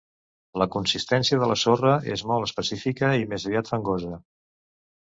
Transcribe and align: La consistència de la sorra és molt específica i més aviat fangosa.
La 0.61 0.67
consistència 0.75 1.39
de 1.43 1.51
la 1.51 1.57
sorra 1.65 1.93
és 2.17 2.25
molt 2.33 2.49
específica 2.49 3.13
i 3.21 3.31
més 3.35 3.47
aviat 3.53 3.75
fangosa. 3.77 4.21